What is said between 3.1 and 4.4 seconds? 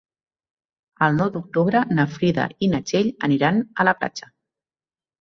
aniran a la platja.